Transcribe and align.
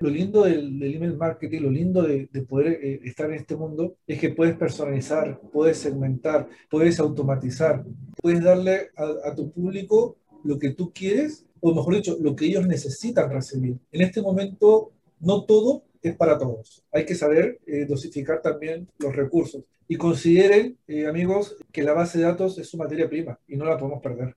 Lo 0.00 0.08
lindo 0.08 0.44
del, 0.44 0.82
email 0.82 1.16
marketing, 1.16 1.60
lo 1.60 1.70
lindo 1.70 2.02
de, 2.02 2.28
de 2.32 2.42
poder 2.42 2.78
eh, 2.82 3.00
estar 3.04 3.30
en 3.30 3.36
este 3.36 3.54
mundo 3.54 3.96
es 4.06 4.18
que 4.18 4.30
puedes 4.30 4.56
personalizar, 4.56 5.40
puedes 5.52 5.78
segmentar, 5.78 6.48
puedes 6.70 6.98
automatizar, 6.98 7.84
puedes 8.20 8.42
darle 8.42 8.88
a, 8.96 9.28
a 9.28 9.34
tu 9.34 9.52
público 9.52 10.16
lo 10.42 10.58
que 10.58 10.70
tú 10.70 10.92
quieres, 10.92 11.46
o 11.60 11.74
mejor 11.74 11.94
dicho, 11.94 12.16
lo 12.20 12.34
que 12.34 12.46
ellos 12.46 12.66
necesitan 12.66 13.30
recibir. 13.30 13.76
En 13.92 14.00
este 14.00 14.22
momento, 14.22 14.92
no 15.20 15.44
todo 15.44 15.84
es 16.02 16.16
para 16.16 16.38
todos. 16.38 16.82
Hay 16.92 17.04
que 17.04 17.14
saber 17.14 17.58
eh, 17.66 17.84
dosificar 17.84 18.40
también 18.42 18.88
los 18.98 19.14
recursos. 19.14 19.64
Y 19.86 19.96
consideren, 19.96 20.78
eh, 20.86 21.06
amigos, 21.06 21.56
que 21.72 21.82
la 21.82 21.92
base 21.92 22.18
de 22.18 22.24
datos 22.24 22.58
es 22.58 22.68
su 22.68 22.76
materia 22.76 23.08
prima 23.08 23.38
y 23.46 23.56
no 23.56 23.64
la 23.64 23.76
podemos 23.76 24.00
perder. 24.00 24.36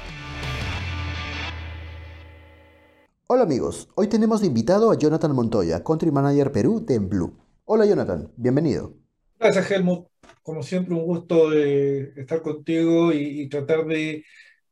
Hola 3.33 3.43
amigos, 3.43 3.87
hoy 3.95 4.07
tenemos 4.07 4.43
invitado 4.43 4.91
a 4.91 4.97
Jonathan 4.97 5.33
Montoya, 5.33 5.81
Country 5.85 6.11
Manager 6.11 6.51
Perú 6.51 6.83
de 6.85 6.99
Blue. 6.99 7.33
Hola 7.63 7.85
Jonathan, 7.85 8.29
bienvenido. 8.35 8.93
Gracias 9.39 9.71
Helmut, 9.71 10.05
como 10.43 10.61
siempre 10.61 10.95
un 10.95 11.05
gusto 11.05 11.49
de 11.49 12.11
estar 12.17 12.41
contigo 12.41 13.13
y, 13.13 13.47
tratar 13.47 13.85
de 13.85 14.25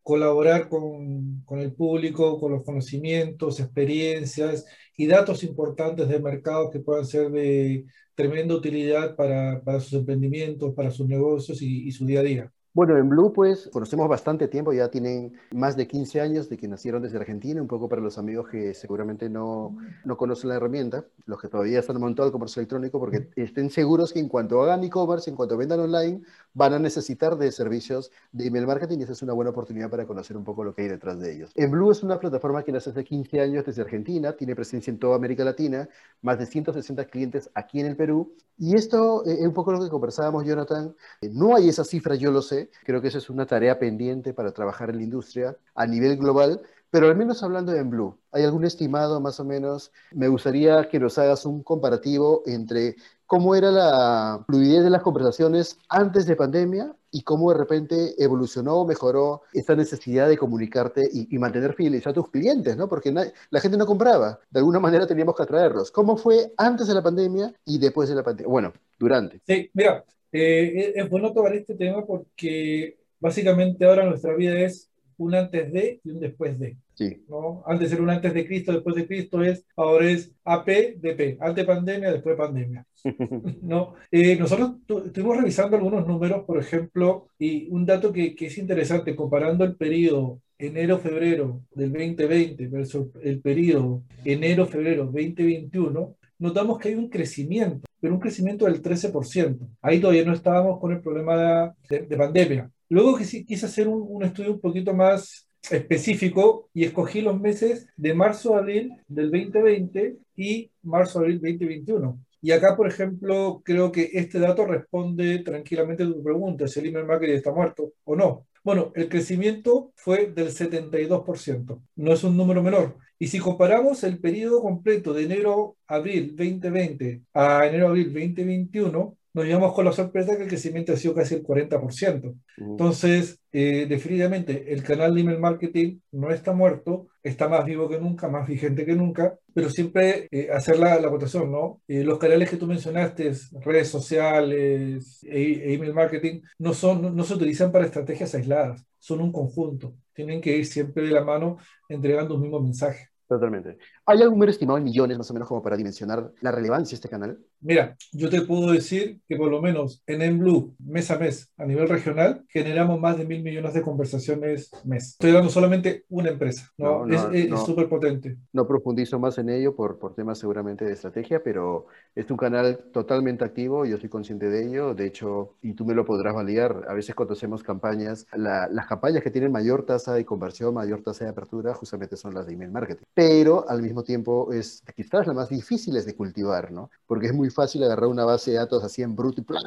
colaborar 0.03 0.67
con, 0.67 1.45
el 1.51 1.71
público, 1.71 2.37
con 2.37 2.51
los 2.51 2.65
conocimientos, 2.65 3.61
experiencias 3.61 4.65
y 4.97 5.07
datos 5.07 5.45
importantes 5.45 6.09
de 6.09 6.19
mercado 6.19 6.69
que 6.69 6.81
puedan 6.81 7.05
ser 7.05 7.31
de 7.31 7.85
tremenda 8.13 8.55
utilidad 8.55 9.15
para, 9.15 9.79
sus 9.79 9.93
emprendimientos, 9.93 10.73
para 10.75 10.91
sus 10.91 11.07
negocios 11.07 11.61
y 11.61 11.89
su 11.93 12.05
día 12.05 12.19
a 12.19 12.23
día. 12.23 12.51
Bueno, 12.79 12.95
en 12.95 13.09
Blue 13.09 13.33
pues 13.33 13.69
conocemos 13.73 14.07
bastante 14.07 14.47
tiempo, 14.47 14.71
ya 14.71 14.87
tienen 14.87 15.33
más 15.51 15.75
de 15.75 15.85
15 15.85 16.21
años 16.21 16.47
de 16.47 16.55
que 16.55 16.65
nacieron 16.65 17.01
desde 17.01 17.17
Argentina, 17.17 17.61
un 17.61 17.67
poco 17.67 17.89
para 17.89 18.01
los 18.01 18.17
amigos 18.17 18.47
que 18.47 18.73
seguramente 18.73 19.29
no, 19.29 19.75
no 20.05 20.15
conocen 20.15 20.47
la 20.47 20.55
herramienta, 20.55 21.03
los 21.25 21.41
que 21.41 21.49
todavía 21.49 21.79
están 21.79 21.99
montados 21.99 22.29
el 22.29 22.31
comercio 22.31 22.61
electrónico, 22.61 22.97
porque 22.97 23.31
estén 23.35 23.69
seguros 23.69 24.13
que 24.13 24.19
en 24.19 24.29
cuanto 24.29 24.63
hagan 24.63 24.81
e-commerce, 24.81 25.29
en 25.29 25.35
cuanto 25.35 25.57
vendan 25.57 25.81
online, 25.81 26.21
van 26.53 26.71
a 26.71 26.79
necesitar 26.79 27.37
de 27.37 27.51
servicios 27.51 28.13
de 28.31 28.47
email 28.47 28.65
marketing 28.65 28.99
y 28.99 29.03
esa 29.03 29.11
es 29.11 29.21
una 29.23 29.33
buena 29.33 29.51
oportunidad 29.51 29.89
para 29.89 30.07
conocer 30.07 30.37
un 30.37 30.45
poco 30.45 30.63
lo 30.63 30.73
que 30.73 30.83
hay 30.83 30.87
detrás 30.87 31.19
de 31.19 31.35
ellos. 31.35 31.51
En 31.55 31.71
Blue 31.71 31.91
es 31.91 32.01
una 32.01 32.17
plataforma 32.17 32.63
que 32.63 32.71
nace 32.71 32.91
hace 32.91 33.03
15 33.03 33.41
años 33.41 33.65
desde 33.65 33.81
Argentina, 33.81 34.37
tiene 34.37 34.55
presencia 34.55 34.89
en 34.89 34.99
toda 34.99 35.17
América 35.17 35.43
Latina, 35.43 35.89
más 36.21 36.39
de 36.39 36.45
160 36.45 37.03
clientes 37.07 37.49
aquí 37.55 37.81
en 37.81 37.87
el 37.87 37.97
Perú 37.97 38.37
y 38.61 38.75
esto 38.75 39.23
es 39.23 39.39
un 39.39 39.53
poco 39.53 39.71
lo 39.71 39.81
que 39.81 39.89
conversábamos, 39.89 40.43
Jonathan. 40.45 40.93
No 41.21 41.55
hay 41.55 41.69
esa 41.69 41.85
cifra, 41.85 42.15
yo 42.15 42.29
lo 42.29 42.41
sé, 42.41 42.68
creo 42.83 43.01
que 43.01 43.09
esa 43.09 43.17
es 43.17 43.29
una 43.29 43.45
tarea 43.45 43.79
pendiente 43.79 44.33
para 44.33 44.51
trabajar 44.51 44.89
en 44.89 44.97
la 44.97 45.03
industria 45.03 45.57
a 45.75 45.85
nivel 45.85 46.17
global, 46.17 46.61
pero 46.91 47.07
al 47.07 47.15
menos 47.15 47.43
hablando 47.43 47.71
de 47.71 47.83
Blue, 47.83 48.17
¿hay 48.31 48.43
algún 48.43 48.65
estimado 48.65 49.21
más 49.21 49.39
o 49.39 49.45
menos? 49.45 49.91
Me 50.11 50.27
gustaría 50.27 50.89
que 50.89 50.99
nos 50.99 51.17
hagas 51.19 51.45
un 51.45 51.61
comparativo 51.61 52.41
entre 52.47 52.95
cómo 53.27 53.53
era 53.53 53.69
la 53.69 54.43
fluidez 54.47 54.83
de 54.83 54.89
las 54.89 55.03
conversaciones 55.03 55.77
antes 55.87 56.25
de 56.25 56.35
pandemia 56.35 56.95
y 57.11 57.21
cómo 57.21 57.51
de 57.51 57.59
repente 57.59 58.15
evolucionó 58.17 58.77
o 58.77 58.87
mejoró 58.87 59.43
esta 59.53 59.75
necesidad 59.75 60.27
de 60.27 60.37
comunicarte 60.37 61.07
y, 61.11 61.37
mantener 61.37 61.75
fidelizados 61.75 62.17
a 62.17 62.21
tus 62.21 62.31
clientes, 62.31 62.75
¿no? 62.75 62.89
Porque 62.89 63.11
la 63.11 63.61
gente 63.61 63.77
no 63.77 63.85
compraba, 63.85 64.39
de 64.49 64.59
alguna 64.59 64.79
manera 64.79 65.05
teníamos 65.05 65.35
que 65.35 65.43
atraerlos. 65.43 65.91
¿Cómo 65.91 66.17
fue 66.17 66.53
antes 66.57 66.87
de 66.87 66.95
la 66.95 67.03
pandemia 67.03 67.53
y 67.65 67.77
después 67.77 68.09
de 68.09 68.15
la 68.15 68.23
pandemia? 68.23 68.49
Bueno, 68.49 68.73
durante. 68.97 69.41
Sí, 69.45 69.69
mira, 69.73 70.03
eh, 70.31 70.93
es 70.95 71.09
bueno 71.09 71.33
tocar 71.33 71.53
este 71.55 71.75
tema 71.75 72.05
porque 72.05 72.97
básicamente 73.19 73.85
ahora 73.85 74.05
nuestra 74.05 74.35
vida 74.35 74.59
es 74.59 74.89
un 75.19 75.35
antes 75.35 75.71
de 75.71 75.99
y 76.03 76.11
un 76.11 76.19
después 76.19 76.57
de. 76.57 76.77
Sí. 76.93 77.23
¿no? 77.27 77.63
Antes 77.65 77.91
era 77.91 78.01
un 78.01 78.09
antes 78.09 78.33
de 78.33 78.45
Cristo, 78.45 78.71
después 78.71 78.95
de 78.95 79.05
Cristo 79.07 79.43
es, 79.43 79.65
ahora 79.75 80.09
es 80.09 80.33
AP, 80.43 80.97
DP, 80.97 81.37
antes 81.41 81.65
pandemia, 81.65 82.11
después 82.11 82.35
pandemia. 82.35 82.85
¿no? 83.61 83.95
Eh, 84.11 84.35
nosotros 84.37 84.75
estuvimos 85.05 85.37
revisando 85.37 85.77
algunos 85.77 86.07
números, 86.07 86.45
por 86.45 86.59
ejemplo, 86.59 87.27
y 87.37 87.67
un 87.69 87.85
dato 87.85 88.11
que, 88.11 88.33
que 88.33 88.47
es 88.47 88.57
interesante, 88.57 89.15
comparando 89.15 89.63
el 89.63 89.75
periodo 89.75 90.41
enero-febrero 90.57 91.61
del 91.73 91.91
2020 91.91 92.67
versus 92.67 93.07
el 93.21 93.41
periodo 93.41 94.03
enero-febrero 94.25 95.05
2021, 95.05 96.15
notamos 96.39 96.79
que 96.79 96.89
hay 96.89 96.95
un 96.95 97.09
crecimiento, 97.09 97.88
pero 97.99 98.13
un 98.13 98.19
crecimiento 98.19 98.65
del 98.65 98.81
13%. 98.81 99.67
Ahí 99.81 99.99
todavía 99.99 100.25
no 100.25 100.33
estábamos 100.33 100.79
con 100.79 100.91
el 100.91 101.01
problema 101.01 101.73
de, 101.89 101.99
de 102.01 102.17
pandemia. 102.17 102.71
Luego 102.89 103.17
quise 103.17 103.65
hacer 103.65 103.87
un, 103.87 104.23
estudio 104.23 104.53
un 104.53 104.59
poquito 104.59 104.93
más 104.93 105.47
específico 105.69 106.69
y 106.73 106.85
escogí 106.85 107.21
los 107.21 107.39
meses 107.39 107.87
de 107.95 108.15
marzo-abril 108.15 108.93
del 109.07 109.29
2020 109.29 110.17
y 110.35 110.71
marzo-abril 110.81 111.39
2021. 111.39 112.19
Y 112.41 112.51
acá, 112.51 112.75
por 112.75 112.87
ejemplo, 112.87 113.61
creo 113.63 113.91
que 113.91 114.09
este 114.13 114.39
dato 114.39 114.65
responde 114.65 115.39
tranquilamente 115.39 116.03
a 116.03 116.07
tu 116.07 116.23
pregunta, 116.23 116.67
si 116.67 116.79
el 116.79 116.87
email 116.87 117.05
marketing 117.05 117.33
está 117.33 117.51
muerto 117.51 117.93
o 118.05 118.15
no. 118.15 118.47
Bueno, 118.63 118.91
el 118.95 119.09
crecimiento 119.09 119.91
fue 119.95 120.27
del 120.27 120.51
72%, 120.51 121.81
no 121.95 122.13
es 122.13 122.23
un 122.23 122.37
número 122.37 122.61
menor. 122.63 122.97
Y 123.17 123.27
si 123.27 123.39
comparamos 123.39 124.03
el 124.03 124.19
periodo 124.19 124.61
completo 124.61 125.13
de 125.13 125.23
enero-abril 125.23 126.35
2020 126.35 127.23
a 127.33 127.65
enero-abril 127.67 128.13
2021, 128.13 129.17
nos 129.33 129.45
llevamos 129.45 129.73
con 129.73 129.85
la 129.85 129.91
sorpresa 129.91 130.35
que 130.35 130.43
el 130.43 130.49
crecimiento 130.49 130.93
ha 130.93 130.97
sido 130.97 131.13
casi 131.13 131.35
el 131.35 131.43
40%. 131.43 132.35
Entonces, 132.57 133.39
eh, 133.51 133.85
definitivamente, 133.87 134.73
el 134.73 134.83
canal 134.83 135.13
de 135.13 135.21
email 135.21 135.39
marketing 135.39 135.99
no 136.11 136.31
está 136.31 136.53
muerto, 136.53 137.07
está 137.23 137.47
más 137.47 137.65
vivo 137.65 137.89
que 137.89 137.99
nunca, 137.99 138.27
más 138.27 138.47
vigente 138.47 138.85
que 138.85 138.95
nunca, 138.95 139.37
pero 139.53 139.69
siempre 139.69 140.27
eh, 140.31 140.49
hacer 140.51 140.79
la, 140.79 140.99
la 140.99 141.09
votación, 141.09 141.51
¿no? 141.51 141.81
Eh, 141.87 142.03
los 142.03 142.17
canales 142.17 142.49
que 142.49 142.57
tú 142.57 142.67
mencionaste, 142.67 143.31
redes 143.61 143.87
sociales, 143.87 145.23
e, 145.23 145.73
email 145.73 145.93
marketing, 145.93 146.41
no, 146.57 146.73
son, 146.73 147.01
no, 147.01 147.09
no 147.11 147.23
se 147.23 147.33
utilizan 147.33 147.71
para 147.71 147.85
estrategias 147.85 148.33
aisladas, 148.35 148.85
son 148.97 149.21
un 149.21 149.31
conjunto. 149.31 149.95
Tienen 150.13 150.41
que 150.41 150.57
ir 150.57 150.65
siempre 150.65 151.03
de 151.03 151.11
la 151.11 151.23
mano 151.23 151.57
entregando 151.87 152.35
un 152.35 152.41
mismo 152.41 152.59
mensaje. 152.59 153.08
Totalmente. 153.29 153.77
¿Hay 154.07 154.23
algún 154.23 154.39
número 154.39 154.49
estimado 154.49 154.79
en 154.79 154.85
millones, 154.85 155.15
más 155.15 155.29
o 155.29 155.35
menos, 155.35 155.47
como 155.47 155.61
para 155.61 155.77
dimensionar 155.77 156.31
la 156.41 156.51
relevancia 156.51 156.93
de 156.93 156.95
este 156.95 157.09
canal? 157.09 157.37
Mira, 157.61 157.95
yo 158.11 158.27
te 158.27 158.41
puedo 158.41 158.71
decir 158.71 159.19
que 159.27 159.35
por 159.35 159.51
lo 159.51 159.61
menos 159.61 160.01
en 160.07 160.23
Enblue, 160.23 160.73
mes 160.79 161.11
a 161.11 161.19
mes, 161.19 161.51
a 161.55 161.65
nivel 161.67 161.87
regional, 161.87 162.43
generamos 162.47 162.99
más 162.99 163.19
de 163.19 163.25
mil 163.25 163.43
millones 163.43 163.75
de 163.75 163.83
conversaciones 163.83 164.71
mes. 164.83 165.11
Estoy 165.11 165.31
dando 165.31 165.51
solamente 165.51 166.05
una 166.09 166.29
empresa, 166.29 166.71
¿no? 166.79 167.05
no, 167.05 167.29
no 167.29 167.31
es 167.31 167.59
súper 167.65 167.83
no, 167.83 167.89
potente. 167.89 168.37
No 168.51 168.67
profundizo 168.67 169.19
más 169.19 169.37
en 169.37 169.49
ello 169.49 169.75
por, 169.75 169.99
por 169.99 170.15
temas 170.15 170.39
seguramente 170.39 170.83
de 170.83 170.93
estrategia, 170.93 171.43
pero 171.43 171.85
es 172.15 172.31
un 172.31 172.37
canal 172.37 172.79
totalmente 172.91 173.45
activo, 173.45 173.85
yo 173.85 173.97
soy 173.97 174.09
consciente 174.09 174.49
de 174.49 174.65
ello, 174.65 174.95
de 174.95 175.05
hecho, 175.05 175.53
y 175.61 175.73
tú 175.73 175.85
me 175.85 175.93
lo 175.93 176.03
podrás 176.03 176.33
validar, 176.33 176.85
a 176.87 176.93
veces 176.93 177.13
cuando 177.13 177.33
hacemos 177.33 177.61
campañas, 177.61 178.25
la, 178.33 178.67
las 178.69 178.87
campañas 178.87 179.21
que 179.21 179.29
tienen 179.29 179.51
mayor 179.51 179.85
tasa 179.85 180.15
de 180.15 180.25
conversión, 180.25 180.73
mayor 180.73 181.03
tasa 181.03 181.25
de 181.25 181.29
apertura, 181.29 181.75
justamente 181.75 182.17
son 182.17 182.33
las 182.33 182.47
de 182.47 182.53
email 182.53 182.71
marketing. 182.71 183.03
Pero 183.19 183.69
al 183.69 183.81
mismo 183.81 184.01
tiempo 184.01 184.53
es 184.53 184.81
quizás 184.95 185.27
las 185.27 185.35
más 185.35 185.49
difíciles 185.49 186.05
de 186.05 186.15
cultivar, 186.15 186.71
¿no? 186.71 186.89
Porque 187.05 187.27
es 187.27 187.33
muy 187.33 187.49
fácil 187.49 187.83
agarrar 187.83 188.07
una 188.07 188.23
base 188.23 188.51
de 188.51 188.57
datos 188.57 188.81
así 188.81 189.01
en 189.01 189.13
bruto 189.13 189.41
y 189.41 189.43
plan, 189.43 189.61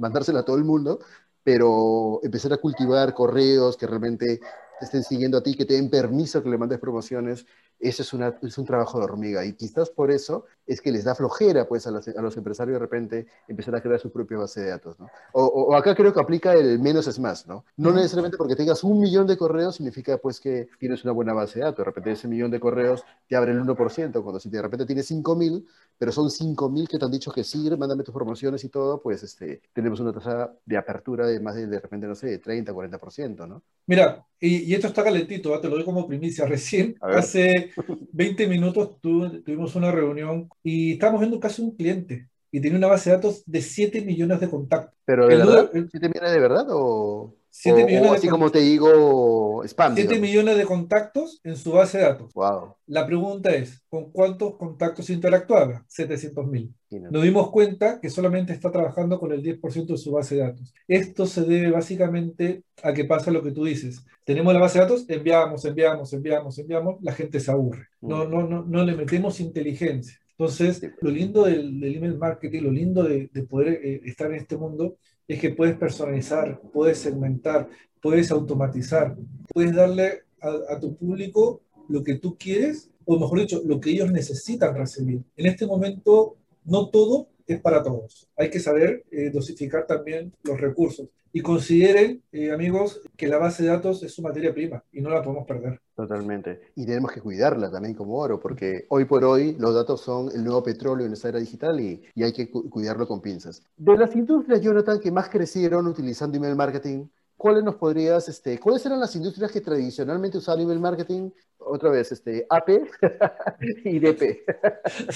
mandársela 0.00 0.40
a 0.40 0.44
todo 0.44 0.56
el 0.56 0.64
mundo, 0.64 0.98
pero 1.44 2.18
empezar 2.24 2.52
a 2.52 2.56
cultivar 2.56 3.14
correos 3.14 3.76
que 3.76 3.86
realmente 3.86 4.40
te 4.80 4.84
estén 4.84 5.04
siguiendo 5.04 5.38
a 5.38 5.44
ti, 5.44 5.54
que 5.54 5.64
te 5.64 5.74
den 5.74 5.90
permiso 5.90 6.42
que 6.42 6.50
le 6.50 6.58
mandes 6.58 6.80
promociones, 6.80 7.46
eso 7.82 8.02
es, 8.02 8.12
una, 8.12 8.38
es 8.42 8.56
un 8.58 8.64
trabajo 8.64 8.98
de 8.98 9.04
hormiga. 9.04 9.44
Y 9.44 9.54
quizás 9.54 9.90
por 9.90 10.10
eso 10.10 10.44
es 10.66 10.80
que 10.80 10.92
les 10.92 11.04
da 11.04 11.14
flojera 11.14 11.66
pues, 11.66 11.86
a, 11.86 11.90
los, 11.90 12.06
a 12.06 12.22
los 12.22 12.36
empresarios 12.36 12.74
de 12.74 12.78
repente 12.78 13.26
empezar 13.48 13.74
a 13.74 13.82
crear 13.82 13.98
su 13.98 14.12
propia 14.12 14.38
base 14.38 14.60
de 14.60 14.70
datos. 14.70 14.98
¿no? 15.00 15.10
O, 15.32 15.44
o, 15.44 15.74
acá 15.74 15.94
creo 15.94 16.12
que 16.12 16.20
aplica 16.20 16.54
el 16.54 16.78
menos 16.78 17.08
es 17.08 17.18
más. 17.18 17.46
No, 17.46 17.64
no 17.76 17.92
necesariamente 17.92 18.36
porque 18.36 18.54
tengas 18.54 18.84
un 18.84 19.00
millón 19.00 19.26
de 19.26 19.36
correos 19.36 19.76
significa 19.76 20.16
pues, 20.18 20.38
que 20.38 20.68
tienes 20.78 21.02
una 21.02 21.12
buena 21.12 21.32
base 21.32 21.58
de 21.58 21.64
datos. 21.64 21.78
De 21.78 21.84
repente 21.84 22.12
ese 22.12 22.28
millón 22.28 22.52
de 22.52 22.60
correos 22.60 23.04
te 23.26 23.34
abre 23.34 23.52
el 23.52 23.60
1%, 23.60 24.22
cuando 24.22 24.38
si 24.38 24.48
de 24.48 24.62
repente 24.62 24.86
tienes 24.86 25.10
5.000, 25.10 25.66
pero 25.98 26.12
son 26.12 26.30
5.000 26.30 26.88
que 26.88 26.98
te 26.98 27.04
han 27.04 27.10
dicho 27.10 27.32
que 27.32 27.42
sí, 27.42 27.68
mándame 27.76 28.04
tus 28.04 28.14
promociones 28.14 28.62
y 28.64 28.68
todo, 28.68 29.00
pues 29.02 29.22
este, 29.24 29.60
tenemos 29.72 29.98
una 29.98 30.12
tasa 30.12 30.52
de 30.64 30.76
apertura 30.76 31.26
de 31.26 31.40
más 31.40 31.56
de, 31.56 31.66
de 31.66 31.80
repente, 31.80 32.06
no 32.06 32.14
sé, 32.14 32.28
de 32.28 32.38
30, 32.38 32.72
40%. 32.72 33.48
¿no? 33.48 33.62
Mira, 33.86 34.24
y, 34.38 34.64
y 34.64 34.74
esto 34.74 34.88
está 34.88 35.04
calentito, 35.04 35.54
¿eh? 35.54 35.58
te 35.60 35.68
lo 35.68 35.76
doy 35.76 35.84
como 35.84 36.06
primicia. 36.06 36.46
Recién, 36.52 36.96
hace 37.00 37.71
20 38.12 38.46
minutos 38.46 39.00
tu, 39.00 39.42
tuvimos 39.42 39.74
una 39.76 39.90
reunión 39.90 40.48
y 40.62 40.92
estábamos 40.92 41.20
viendo 41.20 41.40
casi 41.40 41.62
un 41.62 41.76
cliente. 41.76 42.28
y 42.50 42.60
tenía 42.60 42.78
una 42.78 42.86
base 42.88 43.10
de 43.10 43.16
datos 43.16 43.42
de 43.46 43.62
7 43.62 44.02
millones 44.02 44.40
de 44.40 44.50
contactos. 44.50 44.94
¿Pero 45.04 45.26
de 45.26 45.36
verdad? 45.36 45.72
¿7 45.72 46.08
millones 46.08 46.32
de 46.32 46.40
verdad 46.40 46.66
o...? 46.70 47.34
7 47.54 47.84
millones 47.84 48.10
o 48.10 48.14
así 48.14 48.28
como 48.28 48.50
te 48.50 48.60
digo, 48.60 49.62
spam. 49.64 49.94
7 49.94 50.18
millones 50.18 50.56
de 50.56 50.64
contactos 50.64 51.38
en 51.44 51.56
su 51.56 51.72
base 51.72 51.98
de 51.98 52.04
datos. 52.04 52.32
Wow. 52.32 52.76
La 52.86 53.06
pregunta 53.06 53.50
es, 53.50 53.82
¿con 53.90 54.10
cuántos 54.10 54.56
contactos 54.56 55.10
interactuaba? 55.10 55.84
700 55.86 56.46
mil. 56.46 56.74
Nos 56.90 57.22
dimos 57.22 57.50
cuenta 57.50 58.00
que 58.00 58.08
solamente 58.08 58.54
está 58.54 58.72
trabajando 58.72 59.20
con 59.20 59.32
el 59.32 59.42
10% 59.42 59.86
de 59.86 59.98
su 59.98 60.12
base 60.12 60.36
de 60.36 60.40
datos. 60.40 60.72
Esto 60.88 61.26
se 61.26 61.42
debe 61.42 61.70
básicamente 61.70 62.64
a 62.82 62.94
que 62.94 63.04
pasa 63.04 63.30
lo 63.30 63.42
que 63.42 63.52
tú 63.52 63.64
dices. 63.64 64.02
Tenemos 64.24 64.54
la 64.54 64.60
base 64.60 64.78
de 64.78 64.84
datos, 64.84 65.04
enviamos, 65.08 65.62
enviamos, 65.66 66.10
enviamos, 66.14 66.58
enviamos, 66.58 66.96
la 67.02 67.12
gente 67.12 67.38
se 67.38 67.50
aburre. 67.50 67.88
No, 68.00 68.24
mm. 68.24 68.30
no, 68.30 68.46
no, 68.46 68.64
no 68.64 68.82
le 68.82 68.96
metemos 68.96 69.40
inteligencia. 69.40 70.18
Entonces, 70.30 70.80
lo 71.02 71.10
lindo 71.10 71.44
del, 71.44 71.78
del 71.78 71.96
email 71.96 72.16
marketing, 72.16 72.62
lo 72.62 72.70
lindo 72.70 73.02
de, 73.02 73.28
de 73.30 73.42
poder 73.42 73.78
eh, 73.84 74.00
estar 74.06 74.28
en 74.30 74.36
este 74.36 74.56
mundo 74.56 74.96
es 75.32 75.40
que 75.40 75.50
puedes 75.50 75.76
personalizar, 75.76 76.60
puedes 76.72 76.98
segmentar, 76.98 77.68
puedes 78.00 78.30
automatizar, 78.30 79.16
puedes 79.52 79.74
darle 79.74 80.22
a, 80.40 80.78
tu 80.80 80.96
público 80.96 81.62
lo 81.88 82.02
que 82.02 82.16
tú 82.16 82.36
quieres, 82.36 82.90
o 83.04 83.18
mejor 83.18 83.40
dicho, 83.40 83.62
lo 83.64 83.80
que 83.80 83.90
ellos 83.90 84.10
necesitan 84.10 84.74
recibir. 84.74 85.22
En 85.36 85.46
este 85.46 85.66
momento, 85.66 86.36
no 86.64 86.88
todo 86.90 87.28
es 87.46 87.60
para 87.60 87.82
todos. 87.82 88.28
Hay 88.36 88.50
que 88.50 88.60
saber 88.60 89.04
eh, 89.10 89.30
dosificar 89.30 89.86
también 89.86 90.32
los 90.42 90.60
recursos. 90.60 91.08
Y 91.34 91.40
consideren, 91.40 92.22
eh, 92.30 92.52
amigos, 92.52 93.00
que 93.16 93.26
la 93.26 93.38
base 93.38 93.62
de 93.62 93.70
datos 93.70 94.02
es 94.02 94.12
su 94.12 94.20
materia 94.20 94.52
prima 94.52 94.84
y 94.92 95.00
no 95.00 95.08
la 95.08 95.22
podemos 95.22 95.46
perder. 95.46 95.80
Totalmente. 95.96 96.60
Y 96.76 96.84
tenemos 96.84 97.10
que 97.10 97.22
cuidarla 97.22 97.70
también 97.70 97.94
como 97.94 98.18
oro, 98.18 98.38
porque 98.38 98.84
hoy 98.90 99.06
por 99.06 99.24
hoy 99.24 99.56
los 99.58 99.74
datos 99.74 100.02
son 100.02 100.30
el 100.34 100.44
nuevo 100.44 100.62
petróleo 100.62 101.06
en 101.06 101.14
esta 101.14 101.30
era 101.30 101.38
digital 101.38 101.80
y, 101.80 102.02
y 102.14 102.22
hay 102.22 102.34
que 102.34 102.50
cuidarlo 102.50 103.08
con 103.08 103.22
pinzas. 103.22 103.62
De 103.76 103.96
las 103.96 104.14
industrias, 104.14 104.60
Jonathan, 104.60 105.00
que 105.00 105.10
más 105.10 105.30
crecieron 105.30 105.86
utilizando 105.86 106.36
email 106.36 106.54
marketing, 106.54 107.06
¿cuáles 107.42 107.64
nos 107.64 107.76
podrías, 107.76 108.28
este, 108.28 108.60
cuáles 108.60 108.84
eran 108.84 109.00
las 109.00 109.16
industrias 109.16 109.50
que 109.50 109.62
tradicionalmente 109.62 110.38
usaban 110.38 110.60
email 110.60 110.80
marketing? 110.80 111.30
Otra 111.66 111.90
vez, 111.90 112.12
este, 112.12 112.46
AP 112.48 112.68
y 113.84 113.98
DP. 113.98 114.44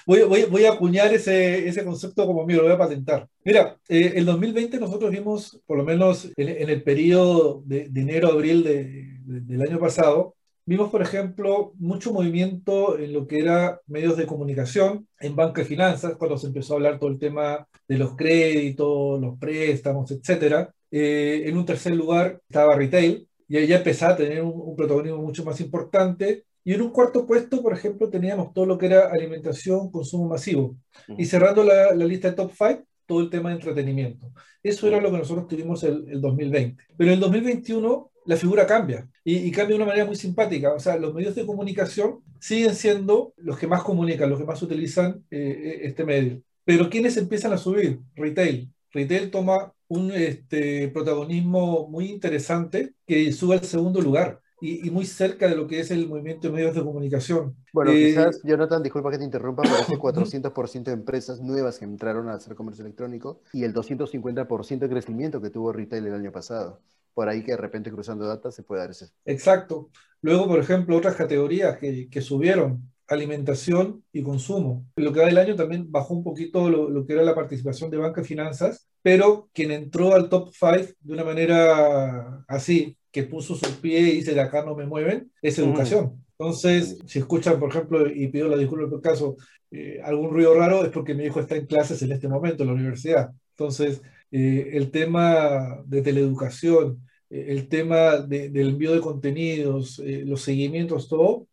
voy, 0.05 0.21
voy, 0.23 0.43
voy, 0.43 0.65
a 0.65 0.73
acuñar 0.73 1.13
ese, 1.13 1.67
ese, 1.67 1.83
concepto 1.83 2.25
como 2.25 2.45
mío, 2.45 2.57
lo 2.57 2.63
voy 2.63 2.73
a 2.73 2.77
patentar. 2.77 3.27
Mira, 3.43 3.77
eh, 3.89 4.13
el 4.15 4.25
2020 4.25 4.79
nosotros 4.79 5.11
vimos, 5.11 5.61
por 5.65 5.77
lo 5.77 5.83
menos 5.83 6.31
en, 6.35 6.69
el 6.69 6.83
periodo 6.83 7.63
de, 7.65 7.89
de 7.89 8.01
enero-abril 8.01 8.63
de, 8.63 9.19
del 9.25 9.61
año 9.61 9.79
pasado, 9.79 10.35
Vimos, 10.65 10.91
por 10.91 11.01
ejemplo, 11.01 11.73
mucho 11.79 12.13
movimiento 12.13 12.97
en 12.97 13.13
lo 13.13 13.27
que 13.27 13.39
era 13.39 13.81
medios 13.87 14.15
de 14.15 14.27
comunicación, 14.27 15.07
en 15.19 15.35
banca 15.35 15.63
y 15.63 15.65
finanzas, 15.65 16.15
cuando 16.17 16.37
se 16.37 16.47
empezó 16.47 16.73
a 16.73 16.75
hablar 16.77 16.99
todo 16.99 17.09
el 17.09 17.17
tema 17.19 17.67
de 17.87 17.97
los 17.97 18.15
créditos, 18.15 19.19
los 19.19 19.37
préstamos, 19.39 20.11
etcétera. 20.11 20.71
Eh, 20.91 21.43
en 21.45 21.57
un 21.57 21.65
tercer 21.65 21.95
lugar 21.95 22.39
estaba 22.47 22.75
retail, 22.75 23.27
y 23.51 23.57
ahí 23.57 23.67
ya 23.67 23.79
empezaba 23.79 24.13
a 24.13 24.15
tener 24.15 24.41
un, 24.43 24.77
protagonismo 24.77 25.17
mucho 25.17 25.43
más 25.43 25.59
importante. 25.59 26.45
Y 26.63 26.73
en 26.73 26.83
un 26.83 26.91
cuarto 26.91 27.27
puesto, 27.27 27.61
por 27.61 27.73
ejemplo, 27.73 28.09
teníamos 28.09 28.53
todo 28.53 28.65
lo 28.65 28.77
que 28.77 28.85
era 28.85 29.09
alimentación, 29.09 29.91
consumo 29.91 30.29
masivo. 30.29 30.77
Y 31.17 31.25
cerrando 31.25 31.61
la, 31.61 31.93
lista 31.93 32.29
de 32.29 32.37
top 32.37 32.53
5, 32.57 32.85
todo 33.05 33.19
el 33.19 33.29
tema 33.29 33.49
de 33.49 33.55
entretenimiento. 33.55 34.31
Eso 34.63 34.87
era 34.87 35.01
lo 35.01 35.11
que 35.11 35.17
nosotros 35.17 35.49
tuvimos 35.49 35.83
el, 35.83 36.05
el 36.07 36.21
2020. 36.21 36.81
Pero 36.95 37.09
en 37.09 37.15
el 37.15 37.19
2021 37.19 38.11
la 38.25 38.37
figura 38.37 38.65
cambia 38.65 39.09
y, 39.25 39.51
cambia 39.51 39.75
de 39.75 39.83
una 39.83 39.91
manera 39.91 40.05
muy 40.05 40.15
simpática. 40.15 40.71
O 40.73 40.79
sea, 40.79 40.95
los 40.95 41.13
medios 41.13 41.35
de 41.35 41.45
comunicación 41.45 42.21
siguen 42.39 42.73
siendo 42.73 43.33
los 43.35 43.59
que 43.59 43.67
más 43.67 43.83
comunican, 43.83 44.29
los 44.29 44.39
que 44.39 44.45
más 44.45 44.61
utilizan 44.61 45.25
eh, 45.29 45.81
este 45.83 46.05
medio. 46.05 46.41
Pero 46.63 46.89
¿quiénes 46.89 47.17
empiezan 47.17 47.51
a 47.51 47.57
subir? 47.57 47.99
Retail. 48.15 48.71
Retail 48.93 49.29
toma 49.29 49.73
un 49.91 50.09
este, 50.13 50.87
protagonismo 50.87 51.85
muy 51.89 52.05
interesante 52.05 52.93
que 53.05 53.33
sube 53.33 53.55
al 53.55 53.65
segundo 53.65 53.99
lugar. 53.99 54.39
Y, 54.63 54.91
muy 54.91 55.07
cerca 55.07 55.47
de 55.47 55.55
lo 55.55 55.65
que 55.65 55.79
es 55.79 55.89
el 55.89 56.07
movimiento 56.07 56.47
de 56.47 56.53
medios 56.53 56.75
de 56.75 56.83
comunicación. 56.83 57.55
Bueno, 57.73 57.91
eh, 57.91 58.09
quizás, 58.09 58.39
Jonathan, 58.43 58.83
disculpa 58.83 59.09
que 59.09 59.17
te 59.17 59.23
interrumpa, 59.23 59.63
pero 59.63 59.75
ese 59.75 59.97
400% 60.53 60.83
de 60.83 60.91
empresas 60.91 61.41
nuevas 61.41 61.79
que 61.79 61.85
entraron 61.85 62.29
a 62.29 62.35
hacer 62.35 62.53
comercio 62.53 62.85
electrónico 62.85 63.41
y 63.53 63.63
el 63.63 63.73
250% 63.73 64.79
de 64.79 64.89
crecimiento 64.89 65.41
que 65.41 65.49
tuvo 65.49 65.73
retail 65.73 66.05
el 66.05 66.13
año 66.13 66.31
pasado. 66.31 66.79
Por 67.15 67.27
ahí 67.27 67.43
que 67.43 67.53
de 67.53 67.57
repente 67.57 67.91
cruzando 67.91 68.27
datos 68.27 68.53
se 68.53 68.61
puede 68.61 68.81
dar 68.81 68.91
ese. 68.91 69.09
Exacto. 69.25 69.89
Luego, 70.21 70.47
por 70.47 70.59
ejemplo, 70.59 70.95
otras 70.95 71.15
categorías 71.15 71.79
que, 71.79 72.07
que 72.07 72.21
subieron, 72.21 72.90
alimentación 73.13 74.03
y 74.11 74.23
consumo. 74.23 74.85
Lo 74.95 75.11
que 75.13 75.19
va 75.19 75.25
del 75.27 75.37
año 75.37 75.55
también 75.55 75.91
bajó 75.91 76.13
un 76.13 76.23
poquito 76.23 76.69
lo, 76.69 76.89
lo, 76.89 77.05
que 77.05 77.13
era 77.13 77.23
la 77.23 77.35
participación 77.35 77.89
de 77.89 77.97
banca 77.97 78.21
y 78.21 78.25
finanzas, 78.25 78.87
pero 79.01 79.49
quien 79.53 79.71
entró 79.71 80.13
al 80.13 80.29
top 80.29 80.51
5 80.53 80.93
de 81.01 81.13
una 81.13 81.23
manera 81.23 82.43
así, 82.47 82.97
que 83.11 83.23
puso 83.23 83.55
su 83.55 83.81
pie 83.81 83.99
y 83.99 84.15
dice, 84.17 84.33
de 84.33 84.41
acá 84.41 84.63
no 84.63 84.75
me 84.75 84.85
mueven, 84.85 85.31
es 85.41 85.59
educación. 85.59 86.23
Entonces, 86.39 86.97
si 87.05 87.19
escuchan, 87.19 87.59
por 87.59 87.69
ejemplo, 87.69 88.09
y 88.09 88.27
pido 88.29 88.47
la 88.47 88.57
disculpa 88.57 88.89
por 88.89 89.01
caso, 89.01 89.35
eh, 89.69 89.99
algún 90.03 90.31
ruido 90.31 90.55
raro 90.55 90.83
es 90.83 90.89
porque 90.89 91.13
mi 91.13 91.25
hijo 91.25 91.39
está 91.39 91.55
en 91.55 91.67
clases 91.67 92.01
en 92.01 92.11
este 92.11 92.27
momento 92.27 92.63
en 92.63 92.67
la 92.67 92.75
universidad. 92.75 93.31
Entonces, 93.51 94.01
eh, 94.31 94.71
el 94.73 94.89
tema 94.91 95.83
de 95.85 96.01
teleeducación, 96.01 97.07
eh, 97.29 97.45
el 97.49 97.67
tema 97.67 98.17
del 98.17 98.69
envío 98.69 98.93
de 98.93 99.01
contenidos, 99.01 100.01
los 100.03 100.41
seguimientos, 100.41 101.07
todo, 101.07 101.47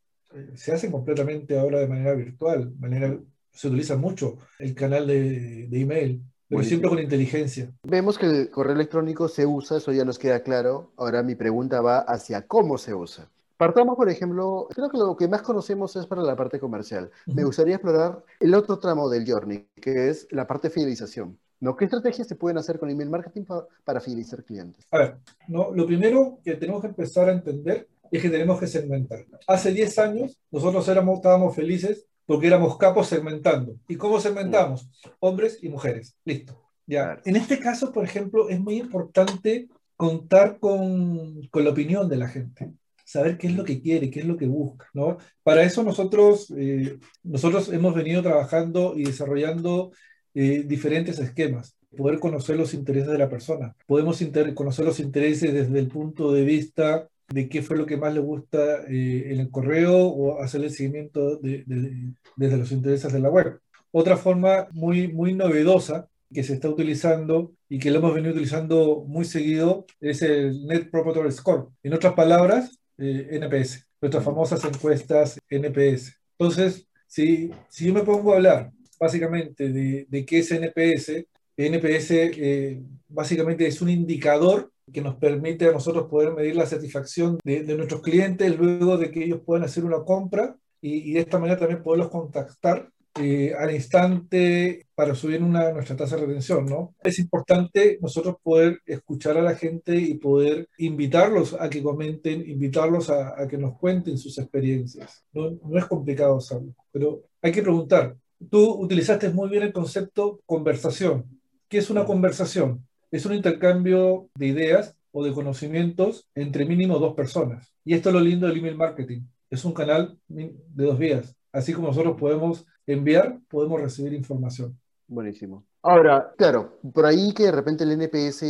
se 0.55 0.73
hace 0.73 0.91
completamente 0.91 1.59
ahora 1.59 1.81
de 1.81 1.89
manera 1.89 2.15
virtual, 2.15 2.73
manera, 2.79 3.19
se 3.53 3.69
utiliza 3.69 3.97
mucho 3.97 4.39
el 4.59 4.75
canal 4.75 5.07
de, 5.07 5.67
de 5.69 5.81
email. 5.81 6.23
Pero 6.49 6.63
siempre 6.63 6.89
con 6.89 6.99
inteligencia. 6.99 7.71
Vemos 7.83 8.17
que 8.17 8.25
el 8.25 8.51
correo 8.51 8.75
electrónico 8.75 9.29
se 9.29 9.45
usa, 9.45 9.77
eso 9.77 9.93
ya 9.93 10.07
nos 10.07 10.19
queda 10.19 10.43
claro. 10.43 10.93
Ahora 10.97 11.23
mi 11.23 11.35
pregunta 11.35 11.83
va 11.83 11.99
hacia 11.99 12.47
cómo 12.47 12.79
se 12.79 12.95
usa. 12.95 13.29
Partamos, 13.59 13.97
por 13.97 14.09
ejemplo, 14.09 14.69
creo 14.71 14.89
que 14.89 14.97
lo 14.97 15.17
que 15.17 15.29
más 15.29 15.43
conocemos 15.43 15.95
es 15.97 16.07
para 16.07 16.23
la 16.23 16.37
parte 16.37 16.61
comercial. 16.61 17.11
Me 17.27 17.45
gustaría 17.45 17.75
explorar 17.75 18.25
el 18.39 18.55
otro 18.55 18.79
tramo 18.79 19.11
del 19.11 19.31
journey, 19.31 19.67
que 19.75 20.09
es 20.09 20.29
la 20.31 20.47
parte 20.47 20.69
de 20.69 20.75
fidelización. 20.75 21.37
¿no? 21.61 21.77
¿Qué 21.77 21.87
estrategias 21.87 22.29
se 22.29 22.37
pueden 22.37 22.57
hacer 22.57 22.79
con 22.79 22.89
email 22.89 23.11
marketing 23.11 23.43
para, 23.43 23.67
para 23.85 24.01
fidelizar 24.01 24.45
clientes? 24.45 24.87
A 24.93 24.99
ver, 24.99 25.17
¿no? 25.49 25.73
lo 25.75 25.87
primero 25.87 26.39
que 26.45 26.55
tenemos 26.55 26.81
que 26.81 26.87
empezar 26.87 27.29
a 27.29 27.33
entender 27.33 27.89
es 28.11 28.23
que 28.23 28.31
tenemos 28.31 28.59
que 28.59 28.67
segmentar. 28.67 29.25
Hace 29.47 29.73
10 29.73 29.99
años 29.99 30.39
nosotros 30.51 30.89
éramos, 30.89 31.17
estábamos 31.17 31.55
felices 31.55 32.07
porque 32.27 32.47
éramos 32.47 32.77
capos 32.77 33.07
segmentando. 33.07 33.77
¿Y 33.89 33.97
cómo 33.97 34.21
segmentamos? 34.21 34.91
Hombres 35.21 35.59
y 35.63 35.69
mujeres. 35.69 36.17
Listo. 36.25 36.63
Ya. 36.87 37.21
En 37.25 37.37
este 37.37 37.59
caso, 37.59 37.93
por 37.93 38.05
ejemplo, 38.05 38.49
es 38.49 38.61
muy 38.61 38.77
importante 38.77 39.69
contar 39.97 40.59
con, 40.59 41.43
con, 41.49 41.65
la 41.65 41.71
opinión 41.71 42.09
de 42.09 42.17
la 42.17 42.29
gente, 42.29 42.71
saber 43.05 43.37
qué 43.37 43.49
es 43.49 43.55
lo 43.55 43.65
que 43.65 43.81
quiere, 43.81 44.11
qué 44.11 44.21
es 44.21 44.27
lo 44.27 44.37
que 44.37 44.47
busca, 44.47 44.89
¿no? 44.95 45.19
Para 45.43 45.65
eso 45.65 45.83
nosotros, 45.83 46.53
eh, 46.57 46.99
nosotros 47.25 47.71
hemos 47.73 47.95
venido 47.95 48.23
trabajando 48.23 48.95
y 48.97 49.05
desarrollando 49.05 49.91
eh, 50.35 50.63
diferentes 50.65 51.19
esquemas, 51.19 51.77
poder 51.97 52.21
conocer 52.21 52.57
los 52.57 52.75
intereses 52.75 53.11
de 53.11 53.19
la 53.19 53.29
persona. 53.29 53.75
Podemos 53.87 54.23
conocer 54.55 54.85
los 54.85 55.01
intereses 55.01 55.53
desde 55.53 55.79
el 55.79 55.89
punto 55.89 56.33
de 56.33 56.45
vista 56.45 57.09
de 57.29 57.49
qué 57.49 57.63
fue 57.63 57.77
lo 57.77 57.87
que 57.87 57.97
más 57.97 58.15
le 58.15 58.21
gusta 58.21 58.83
eh, 58.89 59.33
en 59.33 59.41
el 59.41 59.51
correo 59.51 60.07
o 60.07 60.43
hacer 60.43 60.63
el 60.63 60.71
seguimiento 60.71 61.39
desde 61.39 62.57
los 62.57 62.73
intereses 62.73 63.13
de 63.13 63.21
la 63.21 63.31
web. 63.31 63.61
Otra 63.91 64.17
forma 64.17 64.69
muy, 64.73 65.09
muy 65.09 65.35
novedosa 65.35 66.09
que 66.33 66.43
se 66.43 66.55
está 66.55 66.69
utilizando 66.69 67.53
y 67.69 67.79
que 67.79 67.91
lo 67.91 67.99
hemos 67.99 68.15
venido 68.15 68.33
utilizando 68.33 69.05
muy 69.07 69.25
seguido 69.25 69.87
es 70.01 70.23
el 70.23 70.67
Net 70.67 70.91
Promoter 70.91 71.31
Score. 71.33 71.69
En 71.83 71.95
otras 71.95 72.15
palabras, 72.15 72.79
eh, 72.99 73.29
NPS, 73.33 73.87
nuestras 74.01 74.25
famosas 74.25 74.65
encuestas 74.65 75.39
NPS. 75.49 76.15
Entonces, 76.39 76.87
si, 77.07 77.51
si 77.69 77.87
yo 77.87 77.95
me 77.95 78.03
pongo 78.03 78.33
a 78.33 78.37
hablar 78.37 78.73
básicamente 79.01 79.71
de, 79.71 80.07
de 80.09 80.27
qué 80.27 80.39
es 80.39 80.51
NPS, 80.51 81.25
NPS 81.57 82.11
eh, 82.11 82.83
básicamente 83.09 83.67
es 83.67 83.81
un 83.81 83.91
indicador 83.91 84.71
que 84.93 85.01
nos 85.01 85.17
permite 85.17 85.69
a 85.69 85.73
nosotros 85.73 86.09
poder 86.09 86.33
medir 86.33 86.57
la 86.57 86.67
satisfacción 86.67 87.39
de, 87.45 87.63
nuestros 87.77 88.03
clientes 88.03 88.57
luego 88.59 88.97
de 88.97 89.11
que 89.11 89.25
ellos 89.25 89.41
puedan 89.45 89.65
hacer 89.65 89.85
una 89.85 90.03
compra 90.05 90.57
y, 90.81 91.13
de 91.13 91.21
esta 91.21 91.39
manera 91.39 91.59
también 91.59 91.83
poderlos 91.83 92.09
contactar 92.09 92.91
eh, 93.21 93.53
al 93.59 93.75
instante 93.75 94.87
para 94.95 95.15
subir 95.15 95.43
una, 95.43 95.73
nuestra 95.73 95.97
tasa 95.97 96.17
de 96.17 96.27
retención, 96.27 96.67
¿no? 96.67 96.95
Es 97.03 97.19
importante 97.19 97.99
nosotros 98.01 98.37
poder 98.43 98.81
escuchar 98.87 99.37
a 99.37 99.43
la 99.43 99.57
gente 99.57 99.97
y 99.97 100.15
poder 100.15 100.69
invitarlos 100.79 101.57
a 101.59 101.69
que 101.69 101.83
comenten, 101.83 102.49
invitarlos 102.49 103.11
a, 103.11 103.41
a 103.41 103.49
que 103.49 103.59
nos 103.59 103.77
cuenten 103.77 104.19
sus 104.19 104.39
experiencias. 104.39 105.25
No, 105.33 105.51
no 105.51 105.79
es 105.79 105.87
complicado 105.87 106.37
hacerlo, 106.37 106.75
pero 106.93 107.23
hay 107.43 107.51
que 107.51 107.63
preguntar. 107.63 108.17
Tú 108.51 108.71
utilizaste 108.81 109.31
muy 109.31 109.49
bien 109.49 109.65
el 109.65 109.73
concepto 109.73 110.41
conversación. 110.47 111.25
¿Qué 111.69 111.79
es 111.79 111.91
una 111.91 112.05
conversación? 112.05 112.88
Es 113.11 113.27
un 113.27 113.35
intercambio 113.35 114.29
de 114.35 114.47
ideas 114.47 114.97
o 115.13 115.25
de 115.25 115.33
conocimientos 115.33 116.29
entre 116.35 116.65
mínimo 116.65 116.99
dos 116.99 117.15
personas. 117.15 117.73
Y 117.85 117.95
esto 117.95 118.11
es 118.11 118.15
lo 118.15 118.21
lindo 118.21 118.47
del 118.47 118.59
email 118.59 118.77
marketing. 118.77 119.23
Es 119.51 119.65
un 119.65 119.73
canal 119.73 120.19
de 120.29 120.55
dos 120.75 120.99
vías. 120.99 121.35
así 121.53 121.73
como 121.73 121.89
nosotros 121.89 122.17
podemos 122.19 122.67
enviar, 122.87 123.41
podemos 123.49 123.81
recibir 123.81 124.13
información. 124.13 124.79
Buenísimo. 125.07 125.65
Ahora, 125.83 126.35
claro, 126.37 126.79
por 126.93 127.07
ahí 127.07 127.33
que 127.33 127.45
de 127.45 127.53
repente 127.53 127.85
el 127.85 127.93
NPS, 127.93 128.41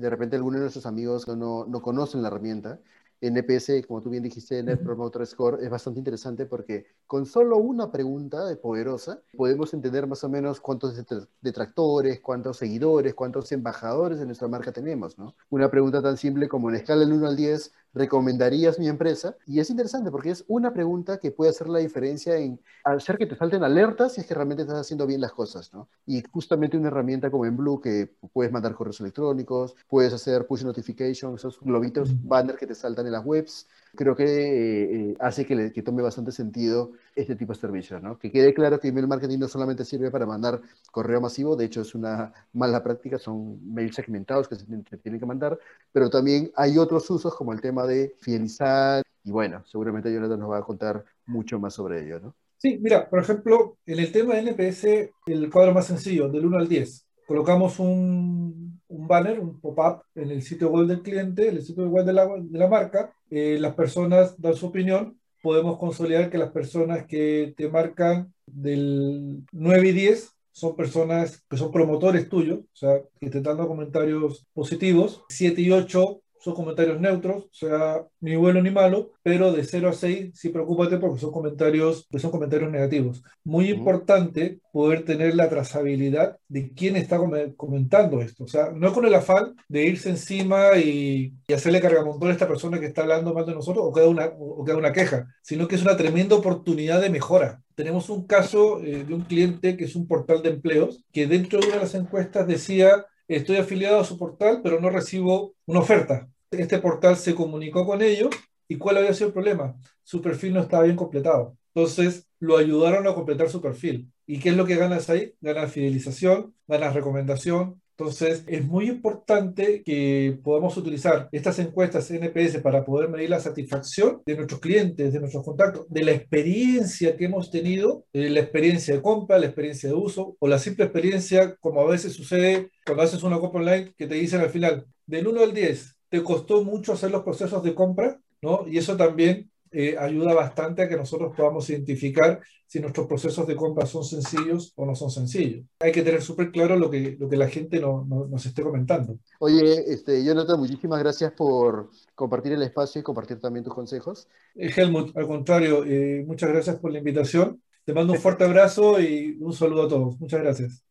de 0.00 0.10
repente 0.10 0.36
algunos 0.36 0.60
de 0.60 0.64
nuestros 0.64 0.86
amigos 0.86 1.28
no, 1.28 1.66
no 1.66 1.82
conocen 1.82 2.22
la 2.22 2.28
herramienta, 2.28 2.80
NPS, 3.20 3.86
como 3.86 4.00
tú 4.02 4.10
bien 4.10 4.22
dijiste, 4.22 4.62
Net 4.62 4.82
Promoter 4.82 5.26
Score, 5.26 5.62
es 5.62 5.70
bastante 5.70 6.00
interesante 6.00 6.46
porque 6.46 6.86
con 7.06 7.26
solo 7.26 7.56
una 7.56 7.90
pregunta 7.90 8.44
de 8.46 8.56
poderosa 8.56 9.20
podemos 9.36 9.72
entender 9.74 10.06
más 10.06 10.22
o 10.24 10.28
menos 10.28 10.60
cuántos 10.60 10.94
detractores, 11.40 12.20
cuántos 12.20 12.58
seguidores, 12.58 13.14
cuántos 13.14 13.50
embajadores 13.52 14.18
de 14.18 14.26
nuestra 14.26 14.48
marca 14.48 14.72
tenemos, 14.72 15.18
¿no? 15.18 15.34
Una 15.50 15.70
pregunta 15.70 16.02
tan 16.02 16.16
simple 16.16 16.48
como 16.48 16.68
en 16.68 16.76
escala 16.76 17.00
del 17.00 17.12
1 17.12 17.26
al 17.26 17.36
10, 17.36 17.72
¿recomendarías 17.96 18.78
mi 18.78 18.88
empresa? 18.88 19.36
Y 19.46 19.58
es 19.58 19.70
interesante 19.70 20.10
porque 20.10 20.30
es 20.30 20.44
una 20.48 20.72
pregunta 20.72 21.18
que 21.18 21.30
puede 21.30 21.50
hacer 21.50 21.68
la 21.68 21.78
diferencia 21.78 22.36
en 22.36 22.60
hacer 22.84 23.16
que 23.16 23.26
te 23.26 23.34
salten 23.34 23.64
alertas 23.64 24.12
si 24.12 24.20
es 24.20 24.26
que 24.26 24.34
realmente 24.34 24.62
estás 24.62 24.78
haciendo 24.78 25.06
bien 25.06 25.20
las 25.20 25.32
cosas, 25.32 25.72
¿no? 25.72 25.88
Y 26.06 26.22
justamente 26.30 26.76
una 26.76 26.88
herramienta 26.88 27.30
como 27.30 27.46
en 27.46 27.56
Blue 27.56 27.80
que 27.80 28.12
puedes 28.32 28.52
mandar 28.52 28.74
correos 28.74 29.00
electrónicos, 29.00 29.74
puedes 29.88 30.12
hacer 30.12 30.46
push 30.46 30.62
notifications, 30.62 31.40
esos 31.40 31.58
globitos, 31.60 32.10
banners 32.22 32.58
que 32.58 32.66
te 32.66 32.74
saltan 32.74 33.06
en 33.06 33.12
las 33.12 33.24
webs, 33.24 33.66
creo 33.96 34.14
que 34.14 34.24
eh, 34.24 35.16
hace 35.18 35.46
que, 35.46 35.56
le, 35.56 35.72
que, 35.72 35.82
tome 35.82 36.02
bastante 36.02 36.30
sentido 36.30 36.92
este 37.14 37.34
tipo 37.34 37.54
de 37.54 37.58
servicios, 37.58 38.02
¿no? 38.02 38.18
Que 38.18 38.30
quede 38.30 38.52
claro 38.52 38.78
que 38.78 38.88
email 38.88 39.08
marketing 39.08 39.38
no 39.38 39.48
solamente 39.48 39.84
sirve 39.84 40.10
para 40.10 40.26
mandar 40.26 40.60
correo 40.92 41.20
masivo, 41.20 41.56
de 41.56 41.64
hecho 41.64 41.80
es 41.80 41.94
una 41.94 42.32
mala 42.52 42.82
práctica, 42.82 43.18
son 43.18 43.58
mails 43.72 43.96
segmentados 43.96 44.48
que 44.48 44.56
se, 44.56 44.66
se 44.66 44.96
tienen 44.98 45.18
que 45.18 45.26
mandar, 45.26 45.58
pero 45.92 46.10
también 46.10 46.52
hay 46.56 46.76
otros 46.76 47.08
usos 47.08 47.34
como 47.34 47.52
el 47.52 47.60
tema 47.60 47.85
de 47.86 48.14
fidelizar 48.20 49.02
y 49.26 49.32
bueno, 49.32 49.64
seguramente 49.66 50.12
Jonathan 50.12 50.38
nos 50.38 50.50
va 50.52 50.58
a 50.58 50.64
contar 50.64 51.04
mucho 51.26 51.58
más 51.58 51.74
sobre 51.74 52.04
ello, 52.04 52.20
¿no? 52.20 52.36
Sí, 52.58 52.78
mira, 52.80 53.10
por 53.10 53.18
ejemplo, 53.18 53.76
en 53.84 53.98
el 53.98 54.12
tema 54.12 54.34
de 54.34 54.42
NPS, 54.42 55.10
el 55.26 55.50
cuadro 55.50 55.74
más 55.74 55.86
sencillo, 55.86 56.28
del 56.28 56.46
1 56.46 56.58
al 56.58 56.68
10, 56.68 57.06
colocamos 57.26 57.80
un, 57.80 58.80
un 58.86 59.08
banner, 59.08 59.40
un 59.40 59.60
pop-up 59.60 60.02
en 60.14 60.30
el 60.30 60.42
sitio 60.42 60.70
web 60.70 60.86
del 60.86 61.02
cliente, 61.02 61.48
en 61.48 61.56
el 61.56 61.62
sitio 61.62 61.88
web 61.88 62.06
de 62.06 62.12
la, 62.12 62.28
de 62.38 62.58
la 62.58 62.68
marca, 62.68 63.12
eh, 63.28 63.58
las 63.60 63.74
personas 63.74 64.40
dan 64.40 64.54
su 64.54 64.66
opinión, 64.66 65.18
podemos 65.42 65.76
consolidar 65.76 66.30
que 66.30 66.38
las 66.38 66.50
personas 66.50 67.06
que 67.06 67.52
te 67.56 67.68
marcan 67.68 68.32
del 68.46 69.44
9 69.50 69.88
y 69.88 69.92
10 69.92 70.32
son 70.52 70.76
personas 70.76 71.44
que 71.50 71.56
son 71.56 71.72
promotores 71.72 72.28
tuyos, 72.28 72.60
o 72.60 72.76
sea, 72.76 73.02
que 73.20 73.28
te 73.28 73.40
dan 73.40 73.58
comentarios 73.58 74.46
positivos, 74.54 75.24
7 75.28 75.60
y 75.60 75.72
8 75.72 76.22
son 76.46 76.54
comentarios 76.54 77.00
neutros, 77.00 77.42
o 77.46 77.48
sea, 77.52 78.06
ni 78.20 78.36
bueno 78.36 78.62
ni 78.62 78.70
malo, 78.70 79.10
pero 79.24 79.52
de 79.52 79.64
0 79.64 79.88
a 79.88 79.92
6 79.92 80.30
sí 80.32 80.50
preocúpate 80.50 80.96
porque 80.96 81.20
son 81.20 81.32
comentarios, 81.32 82.06
son 82.16 82.30
comentarios 82.30 82.70
negativos. 82.70 83.24
Muy 83.42 83.68
importante 83.70 84.60
poder 84.72 85.04
tener 85.04 85.34
la 85.34 85.48
trazabilidad 85.48 86.38
de 86.46 86.72
quién 86.72 86.94
está 86.94 87.18
comentando 87.56 88.20
esto, 88.20 88.44
o 88.44 88.46
sea, 88.46 88.70
no 88.70 88.92
con 88.92 89.04
el 89.06 89.14
afán 89.14 89.56
de 89.68 89.86
irse 89.86 90.08
encima 90.08 90.76
y, 90.78 91.34
y 91.48 91.52
hacerle 91.52 91.80
cargamontón 91.80 92.28
a 92.28 92.32
esta 92.32 92.46
persona 92.46 92.78
que 92.78 92.86
está 92.86 93.02
hablando 93.02 93.34
mal 93.34 93.44
de 93.44 93.54
nosotros 93.54 93.84
o 93.84 93.92
que 93.92 94.02
da 94.02 94.08
una, 94.08 94.26
o 94.38 94.64
que 94.64 94.70
da 94.70 94.78
una 94.78 94.92
queja, 94.92 95.26
sino 95.42 95.66
que 95.66 95.74
es 95.74 95.82
una 95.82 95.96
tremenda 95.96 96.36
oportunidad 96.36 97.00
de 97.00 97.10
mejora. 97.10 97.60
Tenemos 97.74 98.08
un 98.08 98.24
caso 98.24 98.80
eh, 98.84 99.02
de 99.02 99.14
un 99.14 99.22
cliente 99.22 99.76
que 99.76 99.86
es 99.86 99.96
un 99.96 100.06
portal 100.06 100.42
de 100.42 100.50
empleos 100.50 101.04
que 101.12 101.26
dentro 101.26 101.58
de 101.58 101.66
una 101.66 101.76
de 101.76 101.82
las 101.82 101.94
encuestas 101.96 102.46
decía 102.46 103.04
estoy 103.28 103.56
afiliado 103.56 104.00
a 104.00 104.04
su 104.04 104.18
portal, 104.18 104.60
pero 104.62 104.80
no 104.80 104.90
recibo 104.90 105.54
una 105.66 105.80
oferta. 105.80 106.28
Este 106.50 106.78
portal 106.78 107.16
se 107.16 107.34
comunicó 107.34 107.84
con 107.84 108.02
ellos 108.02 108.30
y 108.68 108.76
¿cuál 108.76 108.98
había 108.98 109.14
sido 109.14 109.28
el 109.28 109.32
problema? 109.32 109.76
Su 110.02 110.22
perfil 110.22 110.54
no 110.54 110.60
estaba 110.60 110.84
bien 110.84 110.96
completado. 110.96 111.56
Entonces 111.74 112.26
lo 112.38 112.56
ayudaron 112.56 113.06
a 113.06 113.14
completar 113.14 113.50
su 113.50 113.60
perfil. 113.60 114.10
¿Y 114.26 114.38
qué 114.38 114.50
es 114.50 114.56
lo 114.56 114.66
que 114.66 114.76
ganas 114.76 115.10
ahí? 115.10 115.34
Ganas 115.40 115.72
fidelización, 115.72 116.54
ganas 116.66 116.94
recomendación. 116.94 117.80
Entonces 117.98 118.44
es 118.46 118.64
muy 118.64 118.88
importante 118.88 119.82
que 119.82 120.38
podamos 120.44 120.76
utilizar 120.76 121.28
estas 121.32 121.58
encuestas 121.58 122.10
NPS 122.10 122.60
para 122.60 122.84
poder 122.84 123.08
medir 123.08 123.30
la 123.30 123.40
satisfacción 123.40 124.20
de 124.26 124.36
nuestros 124.36 124.60
clientes, 124.60 125.12
de 125.12 125.20
nuestros 125.20 125.44
contactos, 125.44 125.86
de 125.88 126.04
la 126.04 126.12
experiencia 126.12 127.16
que 127.16 127.24
hemos 127.24 127.50
tenido, 127.50 128.04
de 128.12 128.28
la 128.30 128.40
experiencia 128.40 128.94
de 128.94 129.02
compra, 129.02 129.38
la 129.38 129.46
experiencia 129.46 129.88
de 129.88 129.94
uso 129.94 130.36
o 130.38 130.46
la 130.46 130.58
simple 130.58 130.84
experiencia, 130.84 131.56
como 131.56 131.80
a 131.80 131.90
veces 131.90 132.12
sucede 132.12 132.70
cuando 132.84 133.02
haces 133.02 133.22
una 133.22 133.40
compra 133.40 133.60
online, 133.60 133.94
que 133.96 134.06
te 134.06 134.14
dicen 134.16 134.42
al 134.42 134.50
final, 134.50 134.86
del 135.06 135.26
1 135.28 135.42
al 135.42 135.54
10, 135.54 135.95
te 136.08 136.22
costó 136.22 136.64
mucho 136.64 136.92
hacer 136.92 137.10
los 137.10 137.22
procesos 137.22 137.62
de 137.62 137.74
compra, 137.74 138.20
¿no? 138.42 138.66
Y 138.66 138.78
eso 138.78 138.96
también 138.96 139.50
eh, 139.72 139.96
ayuda 139.98 140.32
bastante 140.32 140.82
a 140.82 140.88
que 140.88 140.96
nosotros 140.96 141.34
podamos 141.36 141.68
identificar 141.68 142.40
si 142.66 142.80
nuestros 142.80 143.06
procesos 143.06 143.46
de 143.46 143.56
compra 143.56 143.86
son 143.86 144.04
sencillos 144.04 144.72
o 144.76 144.86
no 144.86 144.94
son 144.94 145.10
sencillos. 145.10 145.64
Hay 145.80 145.92
que 145.92 146.02
tener 146.02 146.22
súper 146.22 146.50
claro 146.50 146.76
lo 146.76 146.90
que, 146.90 147.16
lo 147.18 147.28
que 147.28 147.36
la 147.36 147.48
gente 147.48 147.80
no, 147.80 148.04
nos 148.04 148.46
esté 148.46 148.62
comentando. 148.62 149.18
Oye, 149.38 149.84
este, 149.92 150.24
Jonathan, 150.24 150.58
muchísimas 150.58 151.00
gracias 151.00 151.32
por 151.32 151.90
compartir 152.14 152.52
el 152.52 152.62
espacio 152.62 153.00
y 153.00 153.04
compartir 153.04 153.40
también 153.40 153.64
tus 153.64 153.74
consejos. 153.74 154.28
Eh, 154.54 154.70
Helmut, 154.74 155.16
al 155.16 155.26
contrario, 155.26 155.84
eh, 155.84 156.24
muchas 156.26 156.50
gracias 156.50 156.76
por 156.76 156.92
la 156.92 156.98
invitación. 156.98 157.60
Te 157.84 157.92
mando 157.92 158.14
un 158.14 158.18
fuerte 158.18 158.44
abrazo 158.44 159.00
y 159.00 159.36
un 159.40 159.52
saludo 159.52 159.84
a 159.84 159.88
todos. 159.88 160.18
Muchas 160.18 160.40
gracias. 160.40 160.82